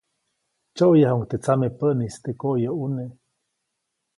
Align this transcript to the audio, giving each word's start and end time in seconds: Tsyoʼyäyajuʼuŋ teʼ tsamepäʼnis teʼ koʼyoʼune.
Tsyoʼyäyajuʼuŋ 0.75 1.23
teʼ 1.29 1.41
tsamepäʼnis 1.43 2.15
teʼ 2.23 2.35
koʼyoʼune. 2.41 3.05